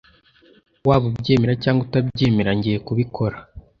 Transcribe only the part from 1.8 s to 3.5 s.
utabyemera, ngiye kubikora.